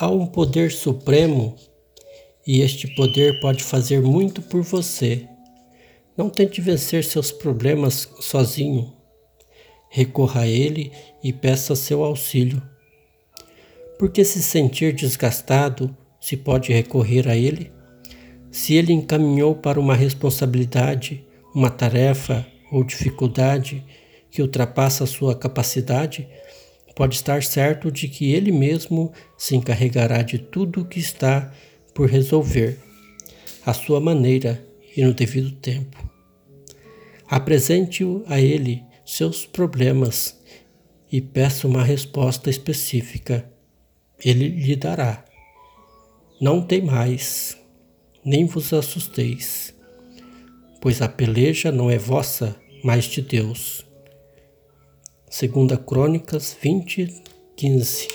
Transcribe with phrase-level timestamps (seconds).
[0.00, 1.54] Há um poder supremo
[2.46, 5.28] e este poder pode fazer muito por você.
[6.16, 8.94] Não tente vencer seus problemas sozinho.
[9.90, 10.90] Recorra a ele
[11.22, 12.62] e peça seu auxílio.
[13.98, 17.70] Porque se sentir desgastado, se pode recorrer a ele?
[18.50, 23.84] Se ele encaminhou para uma responsabilidade, uma tarefa ou dificuldade
[24.30, 26.26] que ultrapassa sua capacidade,
[26.94, 31.52] pode estar certo de que ele mesmo se encarregará de tudo o que está
[31.94, 32.78] por resolver,
[33.64, 34.64] à sua maneira
[34.96, 36.10] e no devido tempo.
[37.28, 40.38] Apresente-o a ele seus problemas
[41.10, 43.50] e peça uma resposta específica.
[44.24, 45.24] Ele lhe dará.
[46.40, 47.56] Não tem mais,
[48.24, 49.74] nem vos assusteis,
[50.80, 53.84] pois a peleja não é vossa, mas de Deus.
[55.30, 57.22] Segunda Crônicas 20,
[57.56, 58.08] 15.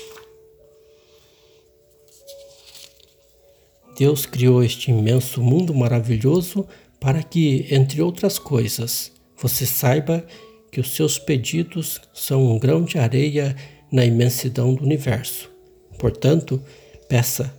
[3.98, 6.68] Deus criou este imenso mundo maravilhoso
[7.00, 10.28] para que, entre outras coisas, você saiba
[10.70, 13.56] que os seus pedidos são um grão de areia
[13.90, 15.50] na imensidão do universo.
[15.98, 16.62] Portanto,
[17.08, 17.58] peça,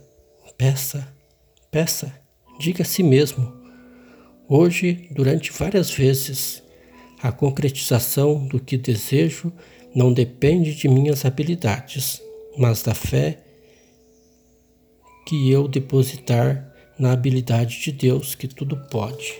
[0.55, 1.11] peça,
[1.71, 2.13] peça,
[2.59, 3.51] diga a si mesmo.
[4.47, 6.61] Hoje, durante várias vezes,
[7.21, 9.51] a concretização do que desejo
[9.93, 12.21] não depende de minhas habilidades,
[12.57, 13.39] mas da fé
[15.25, 19.35] que eu depositar na habilidade de Deus que tudo pode.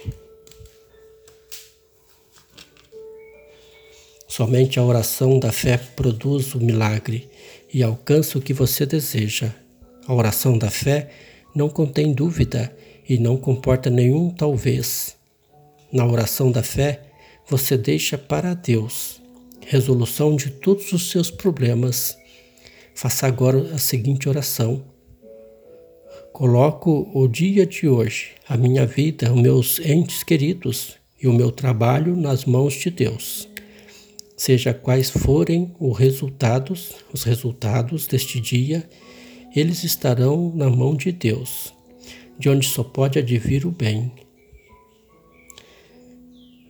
[4.28, 7.30] Somente a oração da fé produz o milagre
[7.74, 9.52] e alcança o que você deseja.
[10.06, 11.10] A oração da fé
[11.56, 12.76] não contém dúvida
[13.08, 15.16] e não comporta nenhum talvez.
[15.92, 17.07] Na oração da fé,
[17.50, 19.22] você deixa para Deus
[19.66, 22.18] resolução de todos os seus problemas.
[22.94, 24.84] Faça agora a seguinte oração.
[26.34, 31.52] Coloco o dia de hoje, a minha vida, os meus entes queridos e o meu
[31.52, 33.50] trabalho nas mãos de Deus.
[34.36, 38.88] Seja quais forem os resultados, os resultados deste dia,
[39.56, 41.74] eles estarão na mão de Deus,
[42.38, 44.12] de onde só pode advir o bem.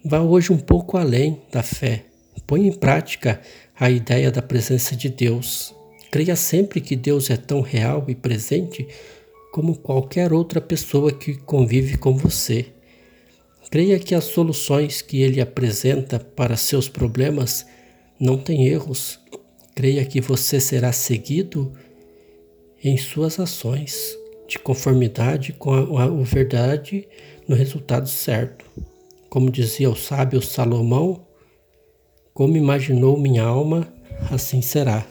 [0.06, 2.06] Vá hoje um pouco além da fé.
[2.46, 3.42] Põe em prática
[3.78, 5.76] a ideia da presença de Deus.
[6.12, 8.88] Creia sempre que Deus é tão real e presente
[9.52, 12.68] como qualquer outra pessoa que convive com você.
[13.70, 17.66] Creia que as soluções que Ele apresenta para seus problemas
[18.20, 19.20] não têm erros.
[19.76, 21.74] Creia que você será seguido
[22.84, 24.16] em suas ações,
[24.48, 27.08] de conformidade com a, a verdade
[27.48, 28.64] no resultado certo.
[29.38, 31.28] Como dizia o sábio Salomão,
[32.34, 33.88] como imaginou minha alma,
[34.32, 35.06] assim será.